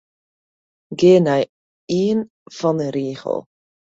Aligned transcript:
Gean 0.99 1.23
nei 1.27 1.43
de 1.49 1.51
ein 2.01 2.19
fan 2.57 2.77
'e 2.81 2.87
rigel. 2.95 3.39